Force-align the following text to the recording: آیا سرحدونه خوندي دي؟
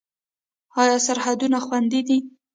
آیا 0.81 0.97
سرحدونه 1.07 1.57
خوندي 1.65 2.01
دي؟ 2.07 2.17